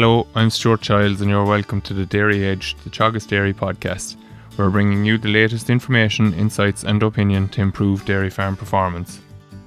[0.00, 4.14] Hello, I'm Stuart Childs, and you're welcome to the Dairy Edge, the Teagasc Dairy podcast.
[4.56, 9.18] We're bringing you the latest information, insights, and opinion to improve dairy farm performance.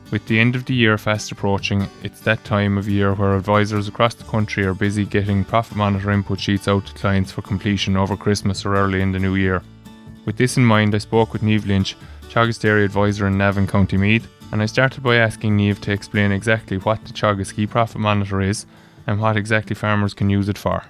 [0.10, 3.90] With the end of the year fast approaching, it's that time of year where advisors
[3.90, 7.98] across the country are busy getting profit monitor input sheets out to clients for completion
[7.98, 9.62] over Christmas or early in the new year.
[10.24, 11.98] With this in mind, I spoke with Niamh Lynch,
[12.30, 16.32] Teagasc Dairy Advisor in Navan, County Meath, and I started by asking Niamh to explain
[16.32, 18.66] exactly what the Teagasc eProfit Monitor is
[19.08, 20.84] and what exactly farmers can use it for.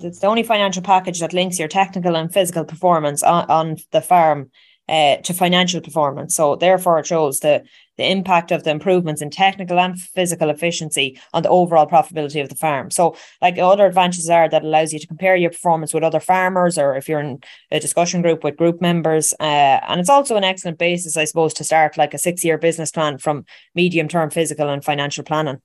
[0.00, 4.00] It's the only financial package that links your technical and physical performance on, on the
[4.00, 4.50] farm
[4.88, 6.34] uh, to financial performance.
[6.34, 7.64] So therefore, it shows the
[7.96, 12.48] the impact of the improvements in technical and physical efficiency on the overall profitability of
[12.48, 12.90] the farm.
[12.90, 16.78] So, like other advantages are that allows you to compare your performance with other farmers,
[16.78, 19.32] or if you're in a discussion group with group members.
[19.40, 22.58] Uh, and it's also an excellent basis, I suppose, to start like a six year
[22.58, 23.44] business plan from
[23.74, 25.60] medium term physical and financial planning.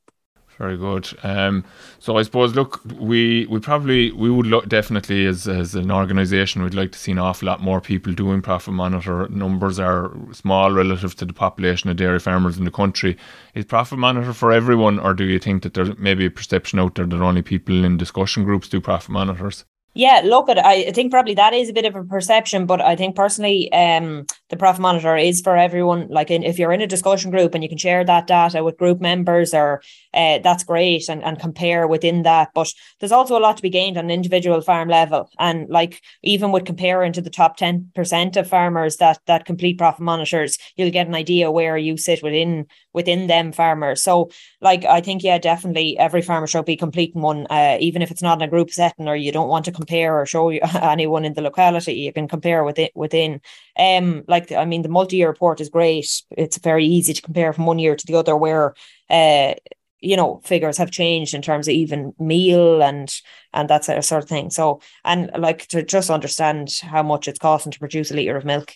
[0.57, 1.09] Very good.
[1.23, 1.63] Um,
[1.97, 6.61] so I suppose, look, we we probably we would look definitely as as an organisation,
[6.61, 9.27] we'd like to see an awful lot more people doing profit monitor.
[9.29, 13.17] Numbers are small relative to the population of dairy farmers in the country.
[13.55, 16.95] Is profit monitor for everyone, or do you think that there's maybe a perception out
[16.95, 19.65] there that only people in discussion groups do profit monitors?
[19.93, 22.95] Yeah, look at I think probably that is a bit of a perception, but I
[22.95, 26.07] think personally, um, the profit monitor is for everyone.
[26.07, 28.77] Like, in, if you're in a discussion group and you can share that data with
[28.77, 29.81] group members, or
[30.13, 32.51] uh, that's great, and and compare within that.
[32.55, 36.01] But there's also a lot to be gained on an individual farm level, and like
[36.23, 40.57] even with comparing to the top ten percent of farmers that that complete profit monitors,
[40.77, 44.01] you'll get an idea where you sit within within them farmers.
[44.01, 44.31] So,
[44.61, 48.21] like, I think yeah, definitely every farmer should be completing one, uh, even if it's
[48.21, 51.25] not in a group setting or you don't want to compare or show you anyone
[51.25, 53.41] in the locality you can compare with it within.
[53.77, 56.09] Um like i mean the multi-year report is great.
[56.31, 58.73] It's very easy to compare from one year to the other where
[59.09, 59.53] uh
[59.99, 63.09] you know figures have changed in terms of even meal and
[63.53, 64.49] and that sort of thing.
[64.49, 68.45] So and like to just understand how much it's costing to produce a liter of
[68.45, 68.75] milk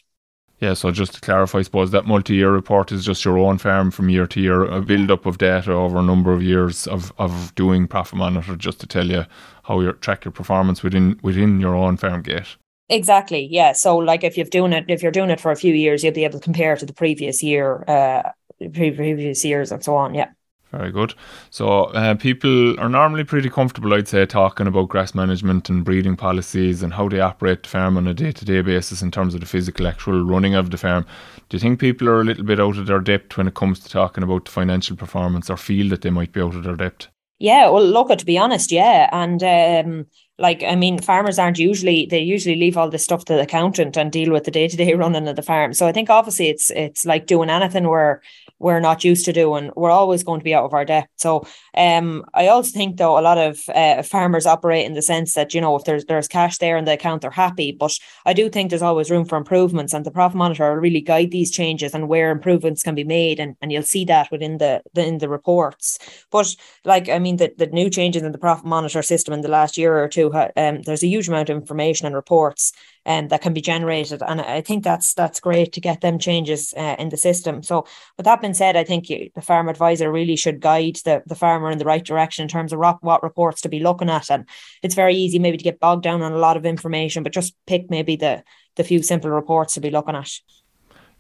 [0.60, 3.92] yeah, so just to clarify, I suppose that multi-year report is just your own farm
[3.92, 7.54] from year to year, a build-up of data over a number of years of, of
[7.56, 9.26] doing profit monitor, just to tell you
[9.64, 12.56] how you track your performance within within your own farm gate.
[12.88, 13.48] Exactly.
[13.52, 13.74] Yeah.
[13.74, 16.14] So, like, if you've doing it, if you're doing it for a few years, you'll
[16.14, 18.32] be able to compare to the previous year, uh,
[18.74, 20.14] previous years, and so on.
[20.14, 20.30] Yeah.
[20.76, 21.14] Very good.
[21.52, 26.18] So uh, people are normally pretty comfortable, I'd say, talking about grass management and breeding
[26.18, 29.46] policies and how they operate the farm on a day-to-day basis in terms of the
[29.46, 31.06] physical, actual running of the farm.
[31.48, 33.80] Do you think people are a little bit out of their depth when it comes
[33.80, 36.76] to talking about the financial performance, or feel that they might be out of their
[36.76, 37.08] depth?
[37.40, 40.08] Yeah, well, look, to be honest, yeah, and um,
[40.38, 43.96] like I mean, farmers aren't usually they usually leave all this stuff to the accountant
[43.96, 45.74] and deal with the day to day running of the farm.
[45.74, 48.22] So I think obviously it's it's like doing anything where
[48.60, 49.72] we're not used to doing.
[49.76, 51.10] We're always going to be out of our depth.
[51.18, 55.34] So um, I also think though a lot of uh, farmers operate in the sense
[55.34, 57.72] that you know if there's there's cash there in the account they're happy.
[57.72, 61.02] But I do think there's always room for improvements, and the profit monitor will really
[61.02, 64.58] guide these changes and where improvements can be made, and, and you'll see that within
[64.58, 66.00] the, the in the reports.
[66.32, 69.48] But like I mean the the new changes in the profit monitor system in the
[69.48, 72.72] last year or two, um, there's a huge amount of information and reports
[73.06, 74.22] um, that can be generated.
[74.26, 77.64] And I think that's that's great to get them changes uh, in the system.
[77.64, 77.86] So,
[78.18, 81.36] with that being said, I think you, the farm advisor really should guide the, the
[81.36, 84.30] farmer in the right direction in terms of what, what reports to be looking at.
[84.30, 84.48] And
[84.82, 87.56] it's very easy maybe to get bogged down on a lot of information, but just
[87.68, 88.44] pick maybe the
[88.76, 90.32] the few simple reports to be looking at.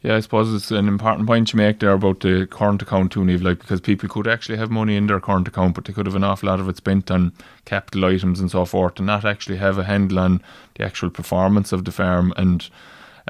[0.06, 3.22] Yeah, I suppose it's an important point you make there about the current account too,
[3.22, 6.06] Niamh, like because people could actually have money in their current account, but they could
[6.06, 7.34] have an awful lot of it spent on
[7.66, 10.44] capital items and so forth, and not actually have a handle on
[10.76, 12.70] the actual performance of the farm and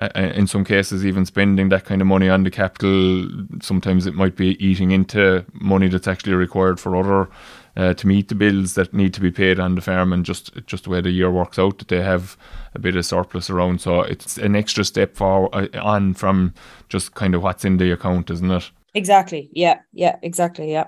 [0.01, 3.25] uh, uh, in some cases even spending that kind of money on the capital.
[3.61, 7.29] Sometimes it might be eating into money that's actually required for other
[7.77, 10.51] uh, to meet the bills that need to be paid on the farm and just
[10.65, 12.37] just the way the year works out that they have
[12.73, 16.53] a bit of surplus around so it's an extra step forward uh, on from
[16.89, 18.71] just kind of what's in the account isn't it?
[18.95, 19.49] Exactly.
[19.51, 19.79] Yeah.
[19.91, 20.17] Yeah.
[20.23, 20.71] Exactly.
[20.71, 20.87] Yeah.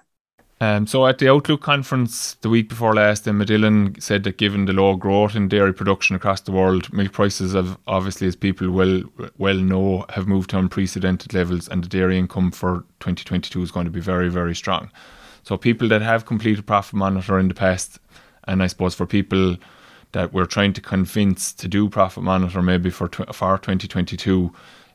[0.60, 4.66] Um, so at the Outlook conference the week before last, then Medillen said that given
[4.66, 8.72] the low growth in dairy production across the world, milk prices have obviously, as people
[8.72, 9.04] well
[9.38, 13.86] well know, have moved to unprecedented levels, and the dairy income for 2022 is going
[13.86, 14.90] to be very very strong.
[15.48, 18.00] So people that have completed profit monitor in the past,
[18.50, 19.56] and I suppose for people
[20.12, 24.52] that we're trying to convince to do profit monitor maybe for tw- for 2022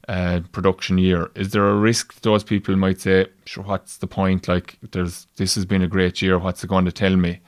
[0.08, 1.31] uh, production year.
[1.34, 4.46] Is there a risk those people might say, sure, what's the point?
[4.46, 6.38] Like, there's this has been a great year.
[6.38, 7.40] What's it going to tell me?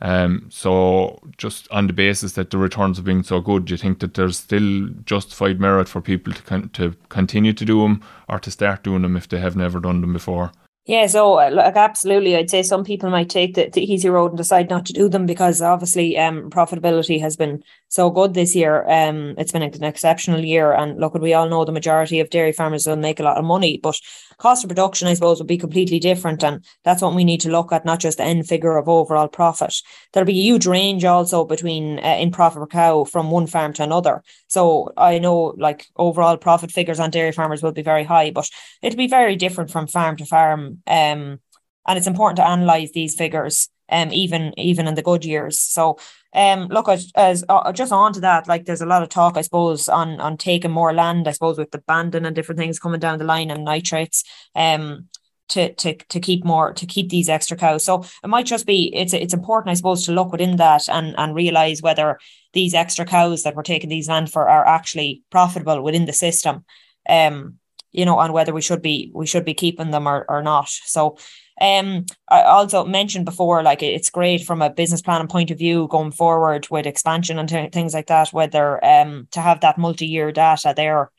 [0.00, 3.78] Um, so, just on the basis that the returns have been so good, do you
[3.78, 8.02] think that there's still justified merit for people to con- to continue to do them
[8.28, 10.50] or to start doing them if they have never done them before?
[10.86, 14.32] Yeah, so uh, like absolutely, I'd say some people might take the, the easy road
[14.32, 18.56] and decide not to do them because obviously um, profitability has been so good this
[18.56, 18.88] year.
[18.88, 22.52] Um, it's been an exceptional year, and look, we all know the majority of dairy
[22.52, 24.00] farmers will make a lot of money, but
[24.40, 27.50] cost of production, I suppose, would be completely different, and that's what we need to
[27.50, 29.74] look at, not just the end figure of overall profit.
[30.12, 33.72] There'll be a huge range also between uh, in profit per cow from one farm
[33.74, 34.22] to another.
[34.48, 38.48] So I know like overall profit figures on dairy farmers will be very high, but
[38.82, 41.40] it'll be very different from farm to farm um,
[41.86, 45.60] and it's important to analyze these figures, um, even even in the good years.
[45.60, 45.98] So,
[46.34, 49.36] um, look at as uh, just on to that, like there's a lot of talk,
[49.36, 52.78] I suppose, on on taking more land, I suppose, with the banding and different things
[52.78, 55.08] coming down the line and nitrates, um,
[55.50, 57.84] to to to keep more to keep these extra cows.
[57.84, 61.14] So it might just be it's it's important, I suppose, to look within that and
[61.18, 62.18] and realize whether
[62.52, 66.64] these extra cows that we're taking these land for are actually profitable within the system.
[67.08, 67.56] Um,
[67.92, 70.68] you know, on whether we should be we should be keeping them or, or not.
[70.68, 71.18] So
[71.60, 75.88] um I also mentioned before, like it's great from a business planning point of view
[75.88, 80.32] going forward with expansion and t- things like that, whether um to have that multi-year
[80.32, 81.10] data there.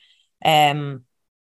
[0.43, 1.05] Um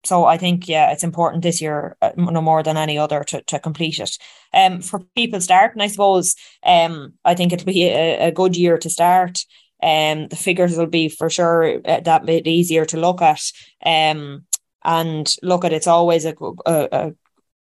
[0.04, 3.42] so I think yeah, it's important this year uh, no more than any other to,
[3.42, 4.18] to complete it.
[4.52, 6.34] Um, for people starting, I suppose,
[6.64, 9.44] um, I think it'll be a, a good year to start.
[9.80, 13.42] Um, the figures will be for sure uh, that bit easier to look at.
[13.84, 14.44] Um,
[14.84, 16.34] and look at it's always a,
[16.66, 17.12] a, a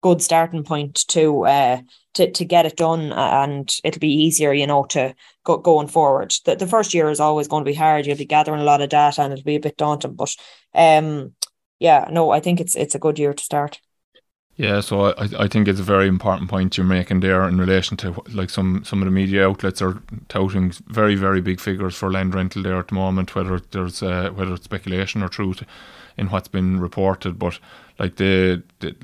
[0.03, 1.81] good starting point to uh
[2.15, 5.15] to, to get it done and it'll be easier you know to
[5.45, 6.35] go going forward.
[6.45, 8.07] The, the first year is always going to be hard.
[8.07, 10.35] You'll be gathering a lot of data and it'll be a bit daunting but
[10.75, 11.35] um
[11.79, 13.81] yeah no i think it's it's a good year to start.
[14.61, 17.97] Yeah, so I, I think it's a very important point you're making there in relation
[17.99, 22.13] to like some some of the media outlets are touting very very big figures for
[22.13, 25.63] land rental there at the moment, whether there's uh, whether it's speculation or truth
[26.19, 27.59] in what's been reported, but
[28.01, 28.97] like the, the,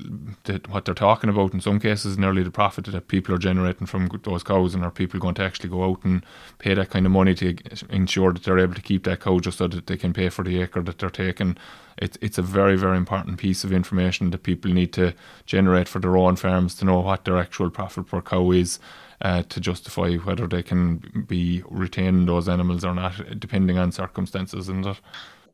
[0.45, 3.85] the, what they're talking about in some cases nearly the profit that people are generating
[3.85, 6.25] from those cows and are people going to actually go out and
[6.57, 7.55] pay that kind of money to
[7.91, 10.43] ensure that they're able to keep that cow just so that they can pay for
[10.43, 11.55] the acre that they're taking.
[11.99, 15.13] It's it's a very very important piece of information that people need to
[15.45, 18.79] generate for their own farms to know what their actual profit per cow is
[19.21, 24.69] uh, to justify whether they can be retaining those animals or not depending on circumstances
[24.69, 24.99] and that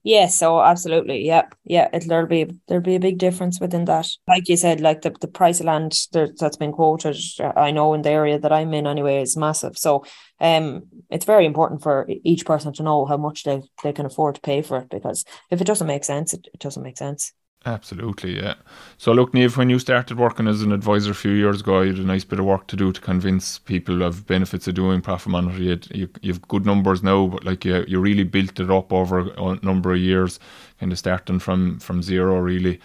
[0.05, 1.87] Yes, so absolutely, yeah, yeah.
[1.93, 4.09] It'll there'll be there'll be a big difference within that.
[4.27, 7.15] Like you said, like the, the price of land that's been quoted,
[7.55, 9.77] I know in the area that I'm in anyway is massive.
[9.77, 10.03] So,
[10.41, 14.35] um, it's very important for each person to know how much they they can afford
[14.35, 17.31] to pay for it because if it doesn't make sense, it, it doesn't make sense.
[17.65, 18.55] Absolutely, yeah.
[18.97, 21.91] So, look, Niamh, when you started working as an advisor a few years ago, you
[21.93, 24.99] had a nice bit of work to do to convince people of benefits of doing
[24.99, 25.61] profit monitor.
[25.63, 28.91] You, you, you have good numbers now, but like you, you really built it up
[28.91, 30.39] over a number of years,
[30.81, 32.81] kind of starting from from zero, really.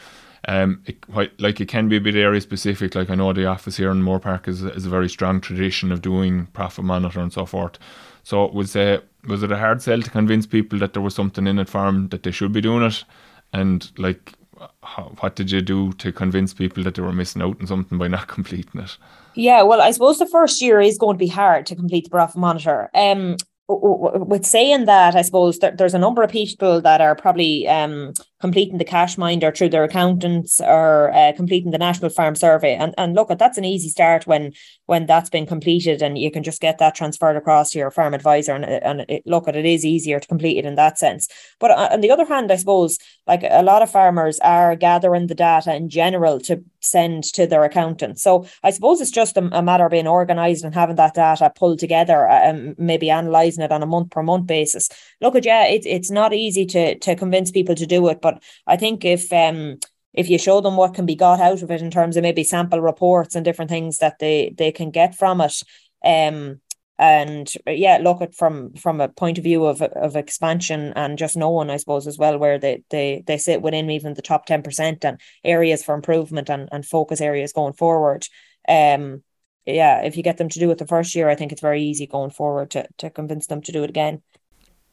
[0.47, 0.97] Um, it,
[1.41, 2.95] like it can be a bit area specific.
[2.95, 6.03] Like I know the office here in Moorepark is, is a very strong tradition of
[6.03, 7.79] doing profit monitor and so forth.
[8.23, 11.49] So, was uh, was it a hard sell to convince people that there was something
[11.49, 13.05] in it for them that they should be doing it?
[13.53, 14.35] And like
[14.83, 17.99] how, what did you do to convince people that they were missing out on something
[17.99, 18.97] by not completing it?
[19.35, 22.11] Yeah, well, I suppose the first year is going to be hard to complete the
[22.11, 22.91] profit monitor.
[22.95, 23.37] Um,
[23.69, 28.15] with saying that, I suppose there, there's a number of people that are probably um,
[28.41, 32.75] completing the cash minder through their accountants or uh, completing the national farm survey.
[32.75, 34.53] And and look at that's an easy start when
[34.87, 38.15] when that's been completed and you can just get that transferred across to your farm
[38.15, 38.55] advisor.
[38.55, 41.29] And, and it, look at it is easier to complete it in that sense.
[41.59, 45.27] But uh, on the other hand i suppose like a lot of farmers are gathering
[45.27, 49.49] the data in general to send to their accountant so i suppose it's just a,
[49.57, 53.65] a matter of being organized and having that data pulled together uh, and maybe analyzing
[53.65, 54.89] it on a month per month basis.
[55.21, 58.43] Look at yeah it, it's not easy to to convince people to do it but
[58.67, 59.79] I think if um
[60.15, 62.45] if you show them what can be got out of it in terms of maybe
[62.45, 65.63] sample reports and different things that they they can get from it,
[66.05, 66.61] um
[66.99, 71.37] and yeah look at from from a point of view of of expansion and just
[71.37, 75.05] knowing i suppose as well where they they they sit within even the top 10%
[75.05, 78.27] and areas for improvement and, and focus areas going forward.
[78.69, 79.23] Um
[79.67, 81.83] yeah if you get them to do it the first year i think it's very
[81.83, 84.23] easy going forward to to convince them to do it again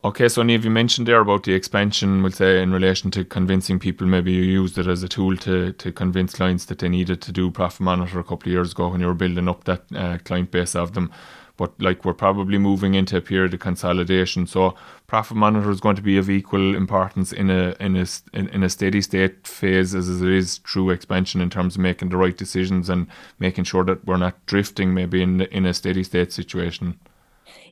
[0.06, 3.80] Okay, so Niamh, you mentioned there about the expansion, we'll say, in relation to convincing
[3.80, 4.06] people.
[4.06, 7.32] Maybe you used it as a tool to, to convince clients that they needed to
[7.32, 10.20] do Profit Monitor a couple of years ago when you were building up that uh,
[10.20, 11.12] client base of them.
[11.58, 14.76] But like we're probably moving into a period of consolidation, so
[15.08, 18.70] Profit Monitor is going to be of equal importance in a in a in a
[18.70, 22.90] steady state phase as it is true expansion in terms of making the right decisions
[22.90, 23.08] and
[23.40, 27.00] making sure that we're not drifting maybe in in a steady state situation.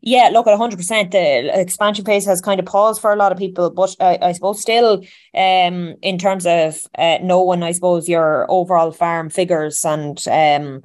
[0.06, 1.12] Yeah, look at 100%.
[1.12, 4.32] The expansion phase has kind of paused for a lot of people, but I, I
[4.34, 5.02] suppose still,
[5.34, 10.82] um, in terms of uh, knowing, I suppose, your overall farm figures and um,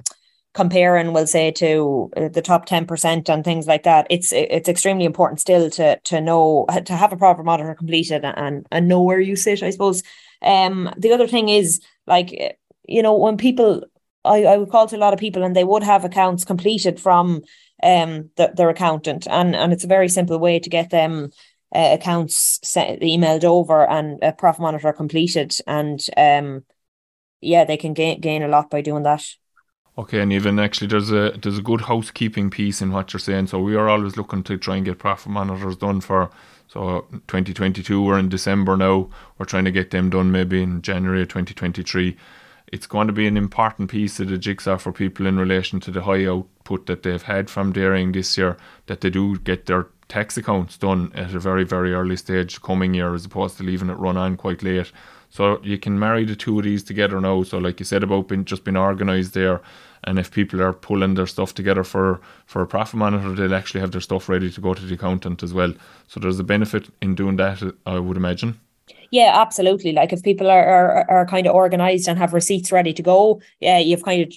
[0.53, 5.03] comparing, we'll say, to uh, the top 10% and things like that, it's it's extremely
[5.03, 9.19] important still to to know, to have a profit monitor completed and, and know where
[9.19, 10.01] you sit, I suppose.
[10.41, 12.57] Um, the other thing is, like,
[12.87, 13.83] you know, when people,
[14.23, 17.01] I, I would call to a lot of people and they would have accounts completed
[17.01, 17.41] from
[17.83, 21.29] um the, their accountant and and it's a very simple way to get them
[21.75, 26.63] uh, accounts sent, emailed over and a profit monitor completed and um
[27.41, 29.23] yeah they can gain gain a lot by doing that
[29.99, 33.47] Okay, and even actually, there's a there's a good housekeeping piece in what you're saying.
[33.47, 36.29] So we are always looking to try and get profit monitors done for.
[36.67, 39.09] So 2022, we're in December now.
[39.37, 42.15] We're trying to get them done maybe in January 2023
[42.71, 45.91] it's going to be an important piece of the jigsaw for people in relation to
[45.91, 49.87] the high output that they've had from dairying this year, that they do get their
[50.07, 53.89] tax accounts done at a very, very early stage coming year as opposed to leaving
[53.89, 54.91] it run on quite late.
[55.29, 57.43] So you can marry the two of these together now.
[57.43, 59.61] So like you said about being just being organised there,
[60.03, 63.81] and if people are pulling their stuff together for for a profit monitor, they'll actually
[63.81, 65.73] have their stuff ready to go to the accountant as well.
[66.07, 68.59] So there's a benefit in doing that, I would imagine.
[69.11, 69.91] Yeah, absolutely.
[69.91, 73.41] Like if people are, are are kind of organized and have receipts ready to go,
[73.59, 74.33] yeah, you've kind of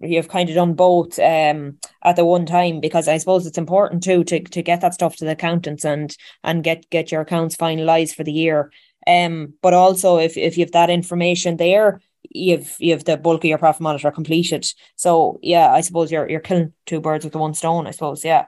[0.00, 4.02] you've kind of done both um at the one time because I suppose it's important
[4.02, 7.56] too to to get that stuff to the accountants and and get get your accounts
[7.56, 8.72] finalized for the year.
[9.06, 13.58] Um, but also if if you've that information there, you've you've the bulk of your
[13.58, 14.66] profit monitor completed.
[14.96, 17.86] So yeah, I suppose you're you're killing two birds with the one stone.
[17.86, 18.46] I suppose yeah.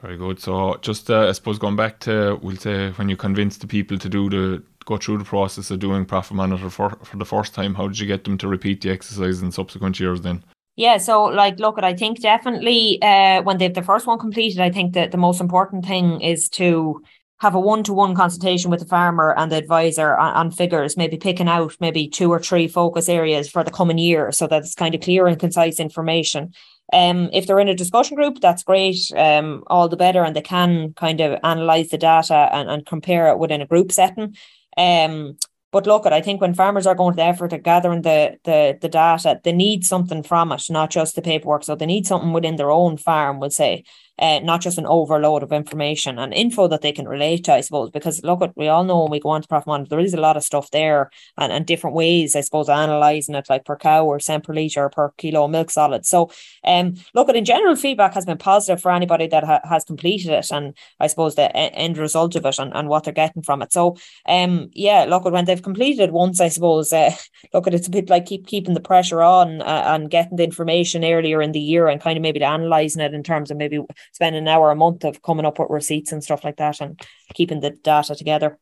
[0.00, 0.38] Very good.
[0.38, 3.98] So just uh, I suppose going back to we'll say when you convince the people
[3.98, 7.54] to do the go through the process of doing profit monitor for for the first
[7.54, 10.44] time, how did you get them to repeat the exercise in subsequent years then?
[10.76, 14.60] Yeah, so like look at I think definitely uh when they've the first one completed,
[14.60, 17.02] I think that the most important thing is to
[17.40, 21.48] have a one-to-one consultation with the farmer and the advisor on, on, figures, maybe picking
[21.48, 24.94] out maybe two or three focus areas for the coming year so that it's kind
[24.94, 26.54] of clear and concise information.
[26.92, 28.98] Um, if they're in a discussion group, that's great.
[29.16, 33.28] Um, all the better, and they can kind of analyze the data and, and compare
[33.28, 34.36] it within a group setting.
[34.76, 35.36] Um,
[35.72, 38.38] but look, at I think when farmers are going to the effort of gathering the,
[38.44, 41.64] the the data, they need something from it, not just the paperwork.
[41.64, 43.84] So they need something within their own farm, would say,
[44.18, 47.60] uh, not just an overload of information and info that they can relate to, I
[47.60, 49.98] suppose, because look at we all know when we go on to Profit Monitor, there
[49.98, 53.64] is a lot of stuff there and, and different ways, I suppose, analysing it like
[53.64, 56.06] per cow or cent per litre or per kilo of milk solid.
[56.06, 56.30] So
[56.64, 60.30] um look at in general feedback has been positive for anybody that ha- has completed
[60.30, 63.62] it and I suppose the end result of it and, and what they're getting from
[63.62, 63.72] it.
[63.72, 67.14] So um yeah, look at when they've completed it once, I suppose, uh,
[67.54, 70.44] look at it's a bit like keep keeping the pressure on uh, and getting the
[70.44, 73.80] information earlier in the year and kind of maybe analysing it in terms of maybe
[74.12, 77.00] spend an hour a month of coming up with receipts and stuff like that and
[77.34, 78.58] keeping the data together.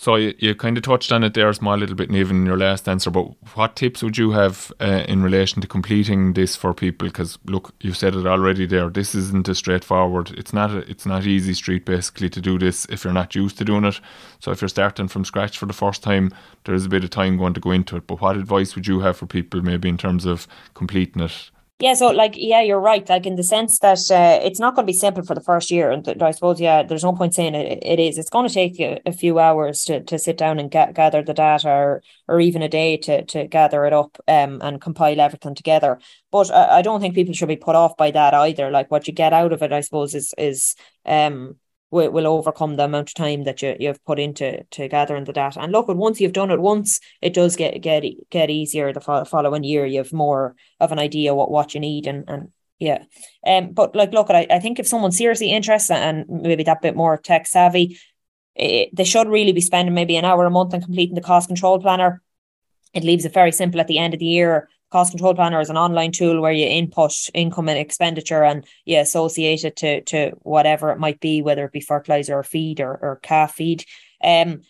[0.00, 2.46] So you, you kind of touched on it there a small little bit, even in
[2.46, 3.10] your last answer.
[3.10, 7.08] But what tips would you have uh, in relation to completing this for people?
[7.08, 8.90] Because look, you said it already there.
[8.90, 10.30] This isn't a straightforward.
[10.38, 10.70] It's not.
[10.70, 13.82] A, it's not easy street basically to do this if you're not used to doing
[13.82, 13.98] it.
[14.38, 16.30] So if you're starting from scratch for the first time,
[16.62, 18.06] there is a bit of time going to go into it.
[18.06, 21.50] But what advice would you have for people, maybe in terms of completing it
[21.80, 23.08] yeah, so like, yeah, you're right.
[23.08, 25.70] Like in the sense that uh, it's not going to be simple for the first
[25.70, 28.18] year, and th- I suppose, yeah, there's no point saying it, it is.
[28.18, 31.22] It's going to take you a few hours to, to sit down and ga- gather
[31.22, 35.20] the data, or, or even a day to to gather it up um, and compile
[35.20, 36.00] everything together.
[36.32, 38.72] But I, I don't think people should be put off by that either.
[38.72, 40.74] Like what you get out of it, I suppose, is is
[41.06, 41.56] um
[41.90, 45.32] will, will overcome the amount of time that you, you've put into to gathering the
[45.32, 45.60] data.
[45.60, 49.64] And look, once you've done it once, it does get get get easier the following
[49.64, 49.86] year.
[49.86, 53.04] You have more of an idea what, what you need and, and yeah.
[53.46, 56.94] Um, but like, look, I, I think if someone's seriously interested and maybe that bit
[56.94, 57.98] more tech savvy,
[58.54, 61.48] it, they should really be spending maybe an hour a month on completing the cost
[61.48, 62.22] control planner.
[62.94, 65.70] It leaves it very simple at the end of the year cost control planner is
[65.70, 70.30] an online tool where you input income and expenditure and you associate it to to
[70.42, 73.84] whatever it might be, whether it be fertilizer or feed or, or calf feed.
[74.22, 74.62] Um,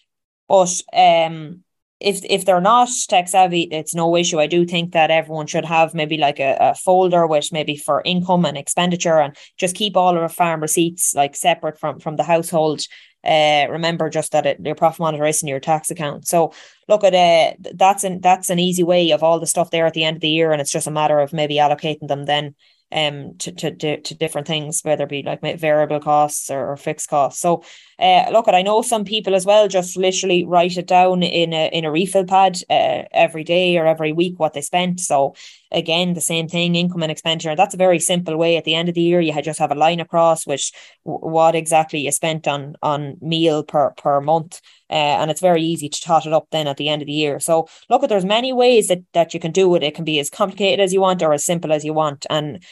[0.49, 1.63] but um,
[2.01, 4.39] if if they're not tech savvy, it's no issue.
[4.39, 8.03] I do think that everyone should have maybe like a, a folder which maybe for
[8.05, 12.17] income and expenditure and just keep all of our farm receipts like separate from from
[12.17, 12.83] the household
[13.25, 16.27] uh, remember just that it, your profit monitor is in your tax account.
[16.27, 16.53] So
[16.87, 19.95] look at uh, that's an that's an easy way of all the stuff there at
[19.95, 22.55] the end of the year, and it's just a matter of maybe allocating them then
[22.91, 27.09] um to, to, to different things, whether it be like variable costs or, or fixed
[27.09, 27.41] costs.
[27.41, 27.63] So
[27.99, 31.53] uh, look, at I know some people as well just literally write it down in
[31.53, 35.01] a in a refill pad uh, every day or every week what they spent.
[35.01, 35.35] So
[35.73, 37.57] again, the same thing, income and expenditure.
[37.57, 38.57] That's a very simple way.
[38.57, 42.01] At the end of the year, you just have a line across which what exactly
[42.01, 44.61] you spent on on meal per per month.
[44.91, 47.13] Uh, and it's very easy to tot it up then at the end of the
[47.13, 47.39] year.
[47.41, 49.83] So look, at there's many ways that that you can do it.
[49.83, 52.27] It can be as complicated as you want or as simple as you want.
[52.31, 52.63] And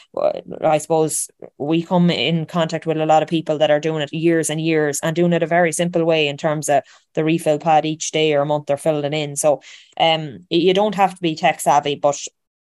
[0.61, 4.13] I suppose we come in contact with a lot of people that are doing it
[4.13, 6.83] years and years and doing it a very simple way in terms of
[7.13, 9.35] the refill pad each day or a month they're filling in.
[9.35, 9.61] So
[9.99, 12.19] um, you don't have to be tech savvy, but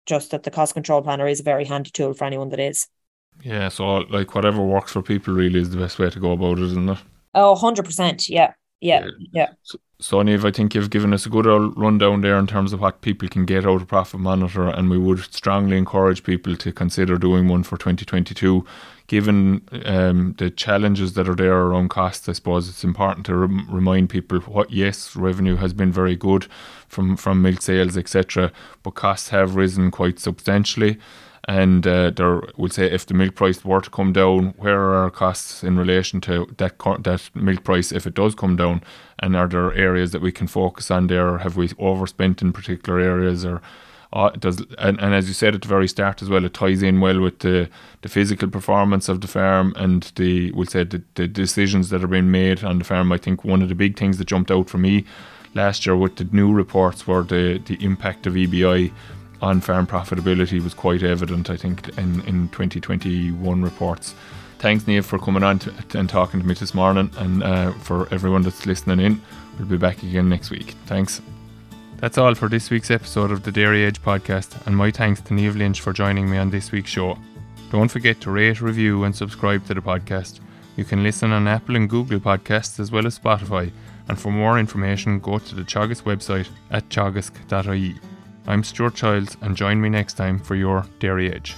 [0.06, 2.88] just that the cost control planner is a very handy tool for anyone that is.
[3.42, 6.60] Yeah, so like whatever works for people really is the best way to go about
[6.60, 7.00] it, isn't it?
[7.34, 8.30] Oh, 100%.
[8.30, 8.54] Yeah.
[8.84, 9.08] Yeah.
[9.32, 9.50] Yeah.
[9.64, 11.46] So, so Niamh, I think you've given us a good
[11.78, 14.98] rundown there in terms of what people can get out of Profit Monitor, and we
[14.98, 18.66] would strongly encourage people to consider doing one for 2022
[19.08, 23.68] given um, the challenges that are there around costs, I suppose it's important to rem-
[23.70, 26.48] remind people what yes, revenue has been very good
[26.88, 30.98] from from milk sales, etc., but costs have risen quite substantially.
[31.46, 34.96] And uh, there, we'll say if the milk price were to come down, where are
[34.96, 38.82] our costs in relation to that that milk price if it does come down?
[39.20, 41.40] And are there areas that we can focus on there?
[41.40, 43.62] Have we overspent in particular areas, or
[44.14, 46.82] uh, does and, and as you said at the very start as well, it ties
[46.82, 47.70] in well with the,
[48.04, 52.08] the physical performance of the farm and the we'll say the, the decisions that are
[52.08, 53.12] being made on the farm.
[53.12, 55.04] I think one of the big things that jumped out for me
[55.56, 58.94] last year with the new reports were the, the impact of EBI
[59.44, 64.16] on farm profitability was quite evident, I think, in, in 2021 reports.
[64.60, 68.08] Thanks, Niamh, for coming on to, and talking to me this morning, and uh, for
[68.14, 69.22] everyone that's listening in.
[69.60, 70.76] We'll be back again next week.
[70.86, 71.22] Thanks.
[71.98, 75.34] That's all for this week's episode of the Dairy Edge podcast, and my thanks to
[75.34, 77.18] Niamh Lynch for joining me on this week's show.
[77.70, 80.40] Don't forget to rate, review, and subscribe to the podcast.
[80.78, 83.72] You can listen on Apple and Google podcasts as well as Spotify,
[84.08, 88.00] and for more information, go to the Teagasc website at teagasc.ie.
[88.46, 91.56] I'm Stuart Childs, and join me next time for your Dairy Edge.